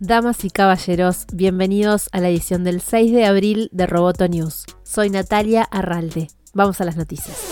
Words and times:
Damas 0.00 0.44
y 0.44 0.50
caballeros, 0.50 1.26
bienvenidos 1.32 2.08
a 2.10 2.18
la 2.18 2.28
edición 2.28 2.64
del 2.64 2.80
6 2.80 3.12
de 3.12 3.26
abril 3.26 3.68
de 3.70 3.86
Roboto 3.86 4.26
News. 4.26 4.66
Soy 4.82 5.08
Natalia 5.08 5.62
Arralde. 5.62 6.26
Vamos 6.52 6.80
a 6.80 6.84
las 6.84 6.96
noticias. 6.96 7.49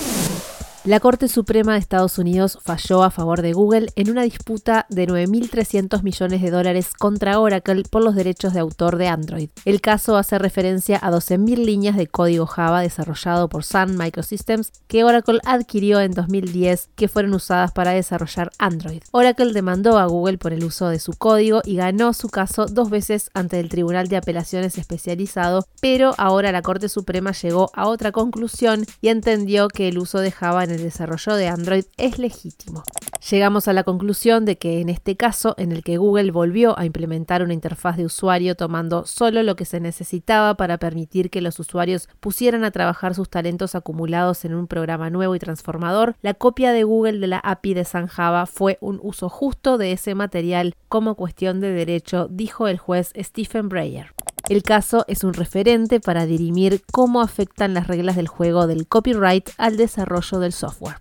La 0.89 1.01
Corte 1.01 1.29
Suprema 1.29 1.75
de 1.75 1.81
Estados 1.81 2.17
Unidos 2.17 2.59
falló 2.63 3.03
a 3.03 3.11
favor 3.11 3.43
de 3.43 3.53
Google 3.53 3.91
en 3.95 4.09
una 4.09 4.23
disputa 4.23 4.87
de 4.89 5.07
9.300 5.07 6.03
millones 6.03 6.41
de 6.41 6.51
dólares 6.51 6.95
contra 6.99 7.41
Oracle 7.41 7.83
por 7.91 8.03
los 8.03 8.15
derechos 8.15 8.55
de 8.55 8.61
autor 8.61 8.97
de 8.97 9.07
Android. 9.07 9.51
El 9.67 9.83
caso 9.83 10.17
hace 10.17 10.39
referencia 10.39 10.99
a 11.03 11.11
12.000 11.11 11.63
líneas 11.63 11.95
de 11.95 12.07
código 12.07 12.47
Java 12.47 12.81
desarrollado 12.81 13.51
por 13.51 13.65
Sun 13.65 13.99
Microsystems 13.99 14.73
que 14.87 15.05
Oracle 15.05 15.41
adquirió 15.45 16.01
en 16.01 16.13
2010 16.13 16.89
que 16.97 17.09
fueron 17.09 17.35
usadas 17.35 17.71
para 17.73 17.91
desarrollar 17.91 18.51
Android. 18.59 19.03
Oracle 19.11 19.53
demandó 19.53 19.99
a 19.99 20.07
Google 20.07 20.39
por 20.39 20.55
el 20.55 20.65
uso 20.65 20.89
de 20.89 21.01
su 21.01 21.13
código 21.13 21.61
y 21.67 21.77
ganó 21.77 22.15
su 22.15 22.31
caso 22.31 22.65
dos 22.65 22.89
veces 22.89 23.29
ante 23.35 23.61
el 23.61 23.69
Tribunal 23.69 24.09
de 24.09 24.17
Apelaciones 24.17 24.79
especializado, 24.79 25.67
pero 25.83 26.15
ahora 26.17 26.51
la 26.51 26.63
Corte 26.63 26.89
Suprema 26.89 27.33
llegó 27.33 27.71
a 27.75 27.89
otra 27.89 28.11
conclusión 28.11 28.87
y 29.03 29.09
entendió 29.09 29.69
que 29.69 29.89
el 29.89 29.99
uso 29.99 30.21
de 30.21 30.33
Java 30.33 30.65
en 30.65 30.71
el 30.71 30.78
desarrollo 30.83 31.35
de 31.35 31.49
Android 31.49 31.85
es 31.97 32.19
legítimo. 32.19 32.83
Llegamos 33.31 33.69
a 33.69 33.73
la 33.73 33.83
conclusión 33.83 34.45
de 34.45 34.59
que 34.59 34.81
en 34.81 34.89
este 34.89 35.17
caso, 35.17 35.55
en 35.59 35.73
el 35.73 35.83
que 35.83 35.97
Google 35.97 36.31
volvió 36.31 36.79
a 36.79 36.85
implementar 36.85 37.43
una 37.43 37.53
interfaz 37.53 37.97
de 37.97 38.05
usuario 38.05 38.55
tomando 38.55 39.07
solo 39.07 39.43
lo 39.43 39.57
que 39.57 39.65
se 39.65 39.81
necesitaba 39.81 40.57
para 40.57 40.79
permitir 40.79 41.31
que 41.31 41.41
los 41.41 41.59
usuarios 41.59 42.09
pusieran 42.21 42.65
a 42.65 42.71
trabajar 42.71 43.15
sus 43.15 43.29
talentos 43.29 43.75
acumulados 43.75 44.45
en 44.45 44.55
un 44.55 44.67
programa 44.67 45.11
nuevo 45.11 45.35
y 45.35 45.39
transformador, 45.39 46.17
la 46.23 46.35
copia 46.35 46.73
de 46.73 46.85
Google 46.85 47.19
de 47.19 47.27
la 47.27 47.39
API 47.39 47.75
de 47.75 47.85
San 47.85 48.07
Java 48.07 48.47
fue 48.47 48.79
un 48.81 49.01
uso 49.03 49.29
justo 49.29 49.79
de 49.79 49.93
ese 49.93 50.15
material 50.15 50.77
como 50.89 51.17
cuestión 51.17 51.61
de 51.61 51.73
derecho, 51.73 52.29
dijo 52.31 52.69
el 52.69 52.79
juez 52.79 53.13
Stephen 53.17 53.69
Breyer. 53.69 54.15
El 54.49 54.63
caso 54.63 55.05
es 55.09 55.25
un 55.25 55.35
referente 55.35 56.01
para 56.01 56.25
dirimir 56.25 56.83
cómo 56.91 57.21
afectan 57.21 57.75
las 57.75 57.87
reglas 57.87 58.17
del 58.17 58.29
juego 58.29 58.67
del 58.67 58.87
copyright 58.87 59.51
al 59.59 59.77
desarrollo 59.77 60.39
del 60.39 60.55
software. 60.55 60.97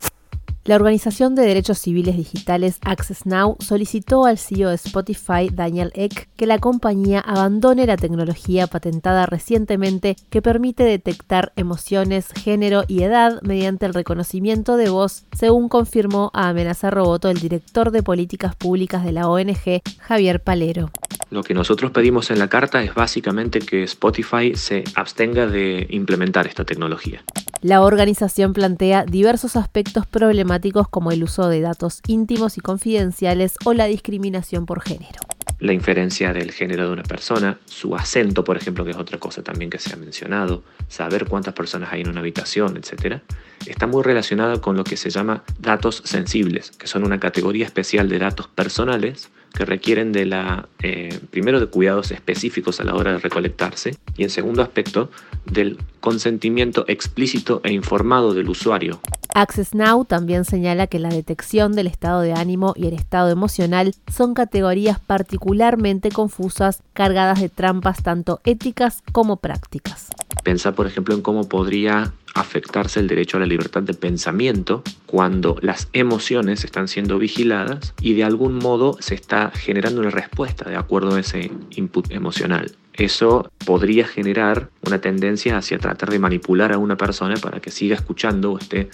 La 0.66 0.76
organización 0.76 1.34
de 1.34 1.44
derechos 1.44 1.78
civiles 1.78 2.18
digitales 2.18 2.80
Access 2.82 3.26
Now 3.26 3.56
solicitó 3.62 4.26
al 4.26 4.38
CEO 4.38 4.68
de 4.68 4.76
Spotify, 4.76 5.50
Daniel 5.50 5.94
Eck, 5.96 6.28
que 6.36 6.46
la 6.46 6.60
compañía 6.60 7.22
abandone 7.22 7.86
la 7.86 7.96
tecnología 7.96 8.68
patentada 8.68 9.26
recientemente 9.28 10.18
que 10.30 10.42
permite 10.42 10.84
detectar 10.84 11.54
emociones, 11.56 12.28
género 12.34 12.84
y 12.86 13.04
edad 13.04 13.42
mediante 13.44 13.86
el 13.86 13.94
reconocimiento 13.94 14.76
de 14.76 14.90
voz, 14.90 15.24
según 15.32 15.70
confirmó 15.70 16.32
a 16.34 16.50
Amenaza 16.50 16.90
Roboto 16.90 17.30
el 17.30 17.40
director 17.40 17.92
de 17.92 18.04
políticas 18.04 18.54
públicas 18.58 19.06
de 19.06 19.14
la 19.14 19.30
ONG, 19.30 19.82
Javier 20.02 20.44
Palero. 20.44 20.92
Lo 21.30 21.44
que 21.44 21.54
nosotros 21.54 21.92
pedimos 21.92 22.32
en 22.32 22.40
la 22.40 22.48
carta 22.48 22.82
es 22.82 22.94
básicamente 22.94 23.60
que 23.60 23.84
Spotify 23.84 24.56
se 24.56 24.84
abstenga 24.96 25.46
de 25.46 25.88
implementar 25.90 26.48
esta 26.48 26.64
tecnología. 26.64 27.24
La 27.62 27.82
organización 27.82 28.54
plantea 28.54 29.04
diversos 29.04 29.56
aspectos 29.56 30.06
problemáticos 30.06 30.88
como 30.88 31.12
el 31.12 31.24
uso 31.24 31.50
de 31.50 31.62
datos 31.62 32.02
íntimos 32.08 32.58
y 32.58 32.62
confidenciales 32.62 33.56
o 33.66 33.74
la 33.74 33.86
discriminación 33.86 34.66
por 34.66 34.82
género 34.82 35.20
la 35.60 35.74
inferencia 35.74 36.34
del 36.34 36.52
género 36.52 36.86
de 36.86 36.94
una 36.94 37.04
persona, 37.04 37.58
su 37.66 37.96
acento, 37.96 38.44
por 38.44 38.58
ejemplo, 38.58 38.86
que 38.86 38.92
es 38.92 38.98
otra 38.98 39.18
cosa 39.18 39.42
también 39.42 39.70
que 39.70 39.80
se 39.80 39.94
ha 39.94 39.98
mencionado, 39.98 40.64
saber 40.88 41.26
cuántas 41.26 41.54
personas 41.54 41.92
hay 41.92 42.02
en 42.02 42.10
una 42.10 42.20
habitación, 42.20 42.78
etc., 42.78 43.22
está 43.66 43.88
muy 43.88 44.04
relacionada 44.04 44.62
con 44.62 44.78
lo 44.78 44.84
que 44.84 44.98
se 44.98 45.10
llama 45.10 45.44
datos 45.60 46.04
sensibles, 46.06 46.72
que 46.72 46.88
son 46.88 47.04
una 47.04 47.20
categoría 47.20 47.66
especial 47.66 48.08
de 48.08 48.20
datos 48.20 48.48
personales 48.48 49.32
que 49.58 49.66
requieren 49.66 50.12
de 50.12 50.28
la, 50.28 50.70
eh, 50.84 51.20
primero, 51.32 51.60
de 51.60 51.66
cuidados 51.66 52.12
específicos 52.12 52.80
a 52.80 52.84
la 52.84 52.94
hora 52.94 53.14
de 53.14 53.18
recolectarse 53.18 53.98
y, 54.16 54.22
en 54.22 54.30
segundo 54.30 54.62
aspecto, 54.62 55.10
del 55.52 55.80
consentimiento 56.00 56.86
explícito 56.88 57.62
e 57.64 57.74
informado 57.74 58.36
del 58.36 58.50
usuario. 58.50 59.00
Access 59.34 59.74
Now 59.74 60.06
también 60.06 60.46
señala 60.46 60.86
que 60.86 61.00
la 61.00 61.10
detección 61.10 61.74
del 61.74 61.88
estado 61.88 62.22
de 62.22 62.34
ánimo 62.34 62.74
y 62.76 62.86
el 62.86 62.94
estado 62.94 63.32
emocional 63.32 63.96
son 64.16 64.36
categorías 64.36 65.00
particularmente 65.00 66.12
confusas, 66.12 66.84
cargadas 66.94 67.42
de 67.42 67.50
trampas 67.50 68.04
tanto 68.04 68.40
éticas 68.44 69.02
como 69.12 69.38
prácticas. 69.38 70.10
Pensar, 70.44 70.76
por 70.76 70.88
ejemplo, 70.88 71.16
en 71.16 71.22
cómo 71.22 71.48
podría 71.48 72.14
afectarse 72.34 73.00
el 73.00 73.08
derecho 73.08 73.38
a 73.38 73.40
la 73.40 73.46
libertad 73.46 73.84
de 73.84 73.94
pensamiento 73.94 74.84
cuando 75.06 75.58
las 75.62 75.90
emociones 75.94 76.64
están 76.64 76.88
siendo 76.88 77.18
vigiladas 77.18 77.94
y 78.02 78.14
de 78.14 78.24
algún 78.24 78.56
modo 78.56 78.98
se 79.00 79.16
está 79.16 79.52
generando 79.52 80.02
una 80.02 80.12
respuesta 80.12 80.70
de 80.70 80.76
acuerdo 80.76 81.16
a 81.16 81.20
ese 81.20 81.52
input 81.72 82.12
emocional. 82.12 82.76
Eso 82.94 83.52
podría 83.66 84.08
generar 84.08 84.70
una 84.86 85.00
tendencia 85.00 85.58
hacia 85.58 85.78
tratar 85.78 86.10
de 86.10 86.20
manipular 86.20 86.72
a 86.72 86.78
una 86.78 86.98
persona 86.98 87.36
para 87.36 87.60
que 87.60 87.72
siga 87.72 87.96
escuchando 87.96 88.54
o 88.54 88.58
esté 88.58 88.90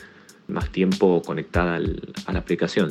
más 0.47 0.69
tiempo 0.69 1.21
conectada 1.21 1.75
a 1.75 2.33
la 2.33 2.39
aplicación. 2.39 2.89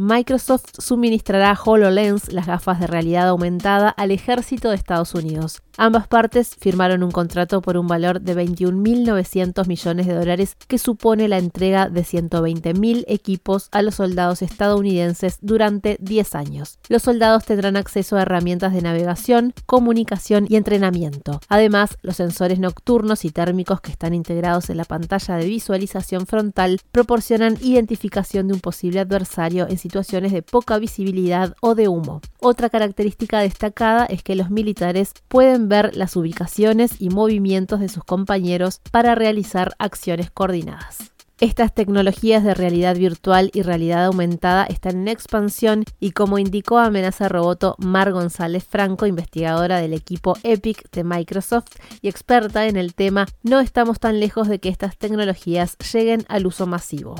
Microsoft 0.00 0.66
suministrará 0.78 1.58
HoloLens, 1.60 2.32
las 2.32 2.46
gafas 2.46 2.78
de 2.78 2.86
realidad 2.86 3.26
aumentada, 3.26 3.88
al 3.88 4.12
ejército 4.12 4.68
de 4.68 4.76
Estados 4.76 5.12
Unidos. 5.12 5.60
Ambas 5.76 6.06
partes 6.06 6.56
firmaron 6.58 7.02
un 7.02 7.10
contrato 7.10 7.62
por 7.62 7.76
un 7.76 7.88
valor 7.88 8.20
de 8.20 8.36
21.900 8.36 9.66
millones 9.66 10.06
de 10.06 10.14
dólares 10.14 10.56
que 10.66 10.78
supone 10.78 11.26
la 11.28 11.38
entrega 11.38 11.88
de 11.88 12.02
120.000 12.02 13.04
equipos 13.08 13.68
a 13.72 13.82
los 13.82 13.96
soldados 13.96 14.42
estadounidenses 14.42 15.38
durante 15.40 15.96
10 16.00 16.34
años. 16.36 16.78
Los 16.88 17.02
soldados 17.02 17.44
tendrán 17.44 17.76
acceso 17.76 18.16
a 18.16 18.22
herramientas 18.22 18.72
de 18.72 18.82
navegación, 18.82 19.52
comunicación 19.66 20.46
y 20.48 20.56
entrenamiento. 20.56 21.40
Además, 21.48 21.96
los 22.02 22.16
sensores 22.16 22.60
nocturnos 22.60 23.24
y 23.24 23.30
térmicos 23.30 23.80
que 23.80 23.92
están 23.92 24.14
integrados 24.14 24.70
en 24.70 24.76
la 24.76 24.84
pantalla 24.84 25.36
de 25.36 25.46
visualización 25.46 26.26
frontal 26.26 26.80
proporcionan 26.92 27.56
identificación 27.62 28.46
de 28.46 28.54
un 28.54 28.60
posible 28.60 28.98
adversario 29.00 29.68
en 29.68 29.78
situaciones 29.88 30.32
de 30.32 30.42
poca 30.42 30.78
visibilidad 30.78 31.56
o 31.62 31.74
de 31.74 31.88
humo. 31.88 32.20
Otra 32.40 32.68
característica 32.68 33.40
destacada 33.40 34.04
es 34.04 34.22
que 34.22 34.34
los 34.34 34.50
militares 34.50 35.14
pueden 35.28 35.70
ver 35.70 35.96
las 35.96 36.14
ubicaciones 36.14 37.00
y 37.00 37.08
movimientos 37.08 37.80
de 37.80 37.88
sus 37.88 38.04
compañeros 38.04 38.82
para 38.90 39.14
realizar 39.14 39.74
acciones 39.78 40.30
coordinadas. 40.30 41.10
Estas 41.40 41.72
tecnologías 41.72 42.44
de 42.44 42.52
realidad 42.52 42.96
virtual 42.96 43.50
y 43.54 43.62
realidad 43.62 44.04
aumentada 44.06 44.64
están 44.64 44.96
en 44.96 45.08
expansión 45.08 45.84
y 46.00 46.10
como 46.10 46.38
indicó 46.38 46.78
Amenaza 46.78 47.28
Roboto 47.28 47.76
Mar 47.78 48.12
González 48.12 48.64
Franco, 48.64 49.06
investigadora 49.06 49.78
del 49.78 49.94
equipo 49.94 50.36
EPIC 50.42 50.90
de 50.90 51.04
Microsoft 51.04 51.76
y 52.02 52.08
experta 52.08 52.66
en 52.66 52.76
el 52.76 52.92
tema, 52.94 53.26
no 53.44 53.60
estamos 53.60 54.00
tan 54.00 54.18
lejos 54.20 54.48
de 54.48 54.58
que 54.58 54.68
estas 54.68 54.98
tecnologías 54.98 55.76
lleguen 55.92 56.26
al 56.28 56.44
uso 56.44 56.66
masivo. 56.66 57.14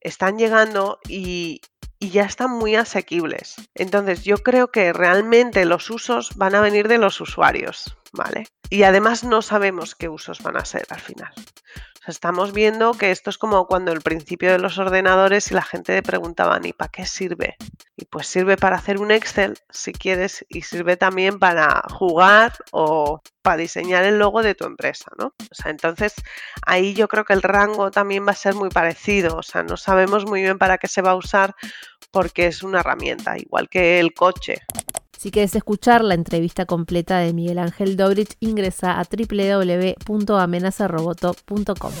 Están 0.00 0.36
llegando 0.36 0.98
y 1.08 1.60
y 2.00 2.10
ya 2.10 2.24
están 2.24 2.50
muy 2.50 2.74
asequibles. 2.74 3.56
Entonces 3.74 4.24
yo 4.24 4.38
creo 4.38 4.72
que 4.72 4.92
realmente 4.92 5.64
los 5.66 5.90
usos 5.90 6.34
van 6.34 6.54
a 6.54 6.60
venir 6.60 6.88
de 6.88 6.98
los 6.98 7.20
usuarios, 7.20 7.96
¿vale? 8.12 8.46
Y 8.68 8.82
además 8.82 9.24
no 9.24 9.42
sabemos 9.42 9.94
qué 9.94 10.08
usos 10.08 10.42
van 10.42 10.56
a 10.56 10.64
ser 10.64 10.86
al 10.90 11.00
final 11.00 11.32
estamos 12.10 12.52
viendo 12.52 12.92
que 12.94 13.10
esto 13.10 13.30
es 13.30 13.38
como 13.38 13.66
cuando 13.66 13.92
el 13.92 14.00
principio 14.00 14.50
de 14.52 14.58
los 14.58 14.78
ordenadores 14.78 15.50
y 15.50 15.54
la 15.54 15.62
gente 15.62 15.94
le 15.94 16.02
preguntaba, 16.02 16.58
¿y 16.62 16.72
para 16.72 16.90
qué 16.90 17.06
sirve? 17.06 17.56
Y 17.96 18.06
pues 18.06 18.26
sirve 18.26 18.56
para 18.56 18.76
hacer 18.76 18.98
un 18.98 19.10
Excel, 19.10 19.58
si 19.70 19.92
quieres, 19.92 20.44
y 20.48 20.62
sirve 20.62 20.96
también 20.96 21.38
para 21.38 21.82
jugar 21.90 22.52
o 22.72 23.22
para 23.42 23.56
diseñar 23.56 24.04
el 24.04 24.18
logo 24.18 24.42
de 24.42 24.54
tu 24.54 24.64
empresa, 24.64 25.10
¿no? 25.18 25.26
O 25.26 25.54
sea, 25.54 25.70
entonces 25.70 26.14
ahí 26.66 26.94
yo 26.94 27.08
creo 27.08 27.24
que 27.24 27.32
el 27.32 27.42
rango 27.42 27.90
también 27.90 28.26
va 28.26 28.32
a 28.32 28.36
ser 28.36 28.54
muy 28.54 28.70
parecido, 28.70 29.36
o 29.36 29.42
sea, 29.42 29.62
no 29.62 29.76
sabemos 29.76 30.26
muy 30.26 30.42
bien 30.42 30.58
para 30.58 30.78
qué 30.78 30.88
se 30.88 31.02
va 31.02 31.12
a 31.12 31.16
usar 31.16 31.54
porque 32.10 32.46
es 32.46 32.62
una 32.62 32.80
herramienta, 32.80 33.38
igual 33.38 33.68
que 33.68 34.00
el 34.00 34.14
coche. 34.14 34.62
Si 35.20 35.30
quieres 35.30 35.54
escuchar 35.54 36.02
la 36.02 36.14
entrevista 36.14 36.64
completa 36.64 37.18
de 37.18 37.34
Miguel 37.34 37.58
Ángel 37.58 37.98
Dobrich, 37.98 38.38
ingresa 38.40 38.98
a 38.98 39.04
www.amenazaroboto.com. 39.04 41.92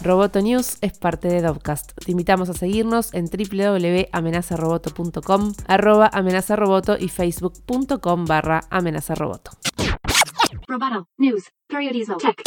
Roboto 0.00 0.40
News 0.40 0.78
es 0.80 0.98
parte 0.98 1.28
de 1.28 1.42
Dovcast. 1.42 1.92
Te 2.02 2.12
invitamos 2.12 2.48
a 2.48 2.54
seguirnos 2.54 3.12
en 3.12 3.26
www.amenazaroboto.com, 3.26 5.52
arroba 5.66 6.08
amenazaroboto 6.14 6.96
y 6.98 7.10
facebook.com 7.10 8.24
barra 8.24 8.62
amenazaroboto. 8.70 9.50
Roboto 10.66 11.06
News, 11.18 11.44
periodismo, 11.68 12.16
tech. 12.16 12.42